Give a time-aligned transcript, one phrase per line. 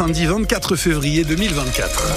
[0.00, 2.14] samedi 24 février 2024.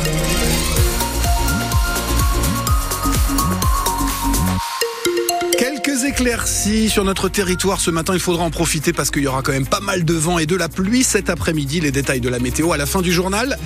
[5.60, 9.42] Quelques éclaircies sur notre territoire ce matin, il faudra en profiter parce qu'il y aura
[9.42, 11.82] quand même pas mal de vent et de la pluie cet après-midi.
[11.82, 13.58] Les détails de la météo à la fin du journal.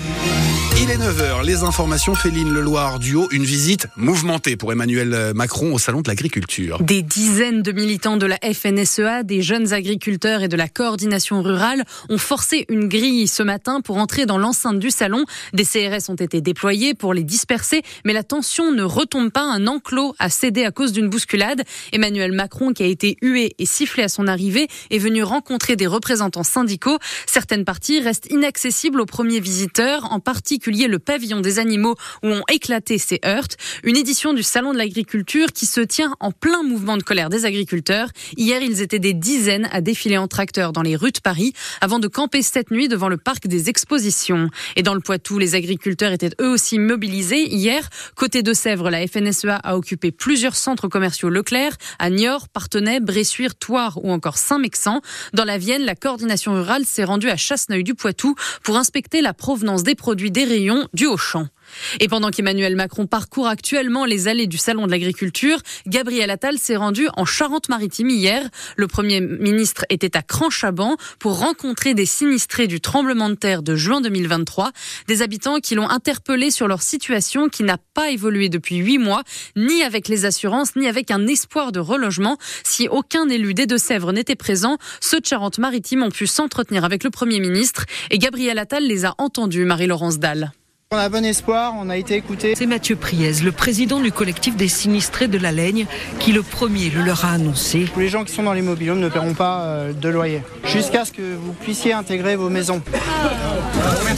[0.79, 5.33] Il est 9h, les informations Féline Le Loir du Haut, une visite mouvementée pour Emmanuel
[5.33, 6.77] Macron au Salon de l'Agriculture.
[6.83, 11.83] Des dizaines de militants de la FNSEA, des jeunes agriculteurs et de la coordination rurale
[12.09, 15.25] ont forcé une grille ce matin pour entrer dans l'enceinte du salon.
[15.53, 19.51] Des CRS ont été déployés pour les disperser, mais la tension ne retombe pas.
[19.51, 21.63] Un enclos a cédé à cause d'une bousculade.
[21.91, 25.87] Emmanuel Macron, qui a été hué et sifflé à son arrivée, est venu rencontrer des
[25.87, 26.99] représentants syndicaux.
[27.25, 32.43] Certaines parties restent inaccessibles aux premiers visiteurs, en particulier le pavillon des animaux où ont
[32.51, 33.47] éclaté ces heurts.
[33.83, 37.45] Une édition du Salon de l'agriculture qui se tient en plein mouvement de colère des
[37.45, 38.09] agriculteurs.
[38.35, 41.99] Hier, ils étaient des dizaines à défiler en tracteur dans les rues de Paris avant
[41.99, 44.49] de camper cette nuit devant le parc des expositions.
[44.75, 47.47] Et dans le Poitou, les agriculteurs étaient eux aussi mobilisés.
[47.47, 52.99] Hier, côté de Sèvres, la FNSEA a occupé plusieurs centres commerciaux Leclerc à Niort, Partenay,
[52.99, 55.01] Bressuire, Toire ou encore Saint-Mexan.
[55.33, 59.33] Dans la Vienne, la coordination rurale s'est rendue à Chasseneuil du Poitou pour inspecter la
[59.33, 60.45] provenance des produits des
[60.93, 61.49] du Auchan.
[61.99, 66.75] Et pendant qu'Emmanuel Macron parcourt actuellement les allées du Salon de l'Agriculture, Gabriel Attal s'est
[66.75, 68.47] rendu en Charente-Maritime hier.
[68.75, 73.75] Le Premier ministre était à Cranchaban pour rencontrer des sinistrés du tremblement de terre de
[73.75, 74.71] juin 2023,
[75.07, 79.23] des habitants qui l'ont interpellé sur leur situation qui n'a pas évolué depuis huit mois,
[79.55, 82.37] ni avec les assurances, ni avec un espoir de relogement.
[82.63, 87.09] Si aucun élu des Deux-Sèvres n'était présent, ceux de Charente-Maritime ont pu s'entretenir avec le
[87.09, 90.51] Premier ministre et Gabriel Attal les a entendus, Marie-Laurence Dalle.
[90.93, 92.55] On a bon espoir, on a été écouté.
[92.55, 95.85] C'est Mathieu Priez, le président du collectif des sinistrés de la Laigne,
[96.21, 97.87] qui le premier le leur a annoncé.
[97.97, 101.21] Les gens qui sont dans l'immobilium ne paieront pas euh, de loyer jusqu'à ce que
[101.21, 102.81] vous puissiez intégrer vos maisons.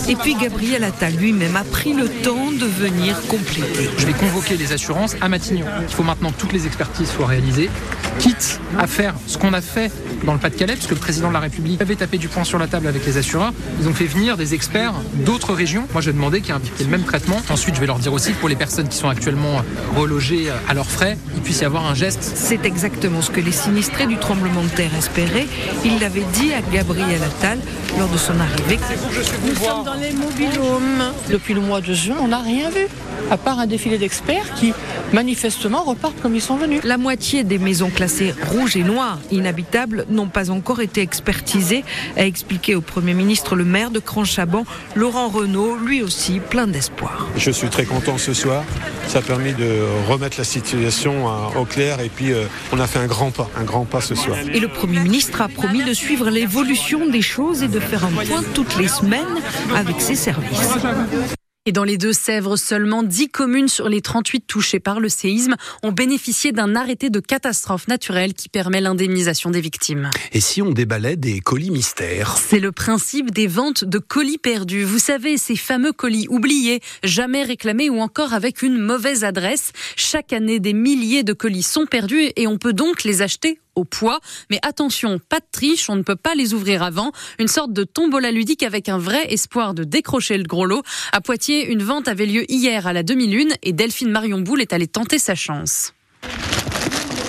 [0.08, 3.90] Et puis Gabriel Attal lui-même a pris le temps de venir compléter.
[3.98, 5.66] Je vais convoquer les assurances à Matignon.
[5.82, 7.70] Il faut maintenant que toutes les expertises soient réalisées,
[8.18, 9.92] quitte à faire ce qu'on a fait
[10.26, 12.68] dans le Pas-de-Calais, puisque le président de la République avait tapé du poing sur la
[12.68, 13.54] table avec les assureurs.
[13.80, 14.94] Ils ont fait venir des experts
[15.26, 15.88] d'autres régions.
[15.94, 17.42] Moi, je demandais qu'il y ait le même traitement.
[17.50, 19.62] Ensuite, je vais leur dire aussi que pour les personnes qui sont actuellement
[19.96, 22.20] relogées à leurs frais, il puisse y avoir un geste.
[22.22, 25.48] C'est exactement ce que les sinistrés du tremblement de terre espéraient.
[25.86, 27.60] Il l'avait dit à Gabriel Attal
[27.98, 28.80] lors de son arrivée.
[29.46, 31.12] Nous sommes dans les mobilhomes.
[31.30, 32.88] Depuis le mois de juin, on n'a rien vu
[33.32, 34.74] à part un défilé d'experts qui
[35.14, 36.82] manifestement repartent comme ils sont venus.
[36.84, 41.84] La moitié des maisons classées rouges et noires inhabitables n'ont pas encore été expertisées,
[42.18, 44.66] a expliqué au Premier ministre le maire de Cranchaban,
[44.96, 47.28] Laurent Renault, lui aussi plein d'espoir.
[47.36, 48.64] Je suis très content ce soir.
[49.08, 51.26] Ça a permis de remettre la situation
[51.60, 54.16] au clair et puis euh, on a fait un grand pas, un grand pas ce
[54.16, 54.38] soir.
[54.54, 58.12] Et le Premier ministre a promis de suivre l'évolution des choses et de faire un
[58.12, 59.26] point toutes les semaines
[59.76, 60.78] avec ses services.
[61.70, 65.92] Et dans les Deux-Sèvres, seulement 10 communes sur les 38 touchées par le séisme ont
[65.92, 70.10] bénéficié d'un arrêté de catastrophe naturelle qui permet l'indemnisation des victimes.
[70.32, 74.84] Et si on déballait des colis mystères C'est le principe des ventes de colis perdus.
[74.84, 79.72] Vous savez, ces fameux colis oubliés, jamais réclamés ou encore avec une mauvaise adresse.
[79.96, 83.86] Chaque année, des milliers de colis sont perdus et on peut donc les acheter au
[83.86, 84.20] poids.
[84.50, 87.12] Mais attention, pas de triche, on ne peut pas les ouvrir avant.
[87.40, 90.84] Une sorte de tombola ludique avec un vrai espoir de décrocher le gros lot.
[91.12, 94.74] À Poitiers, une vente avait lieu hier à la demi-lune et Delphine Marion Boule est
[94.74, 95.94] allée tenter sa chance.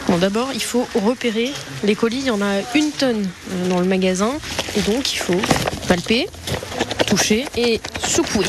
[0.09, 1.53] Bon, d'abord, il faut repérer
[1.85, 2.19] les colis.
[2.19, 4.33] Il y en a une tonne euh, dans le magasin.
[4.77, 5.41] Et donc, il faut
[5.87, 6.27] palper,
[7.07, 8.47] toucher et secouer.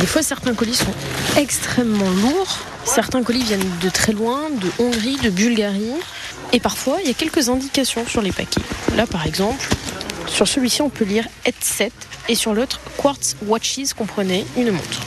[0.00, 0.92] Des fois, certains colis sont
[1.36, 2.58] extrêmement lourds.
[2.84, 5.94] Certains colis viennent de très loin, de Hongrie, de Bulgarie.
[6.52, 8.60] Et parfois, il y a quelques indications sur les paquets.
[8.96, 9.68] Là, par exemple,
[10.26, 11.92] sur celui-ci, on peut lire headset
[12.28, 15.00] et sur l'autre, Quartz Watches, comprenez, une montre.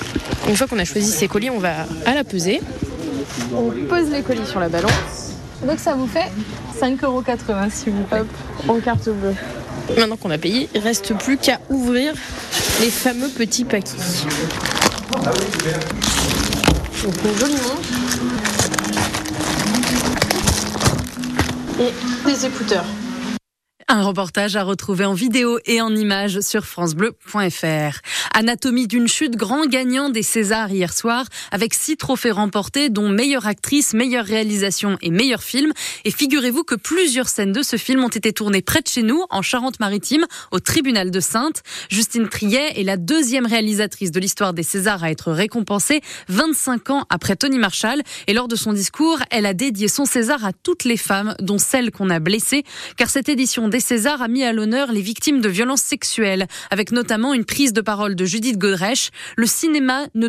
[0.47, 2.61] Une fois qu'on a choisi ces colis, on va à la peser.
[3.53, 5.31] On pose les colis sur la balance.
[5.65, 6.29] Donc ça vous fait
[6.79, 8.23] 5,80€ si vous plaît.
[8.67, 9.35] en carte bleue.
[9.97, 12.13] Maintenant qu'on a payé, il reste plus qu'à ouvrir
[12.81, 13.91] les fameux petits paquets.
[17.03, 18.62] Donc une jolie montre.
[21.79, 21.93] Et
[22.25, 22.85] des écouteurs.
[23.87, 27.99] Un reportage à retrouver en vidéo et en images sur francebleu.fr.
[28.33, 33.45] Anatomie d'une chute, grand gagnant des Césars hier soir, avec six trophées remportés, dont meilleure
[33.45, 35.71] actrice, meilleure réalisation et meilleur film.
[36.05, 39.25] Et figurez-vous que plusieurs scènes de ce film ont été tournées près de chez nous,
[39.29, 41.61] en Charente-Maritime, au tribunal de Sainte.
[41.89, 47.05] Justine Triet est la deuxième réalisatrice de l'histoire des Césars à être récompensée, 25 ans
[47.09, 48.01] après Tony Marshall.
[48.27, 51.57] Et lors de son discours, elle a dédié son César à toutes les femmes, dont
[51.57, 52.63] celles qu'on a blessées,
[52.97, 56.91] car cette édition des Césars a mis à l'honneur les victimes de violences sexuelles, avec
[56.91, 59.09] notamment une prise de parole de Judith Godrèche.
[59.35, 60.21] Le cinéma ne